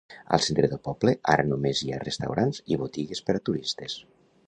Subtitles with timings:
[0.37, 4.05] Al centre del poble ara només hi ha restaurants i botigues per a turistes.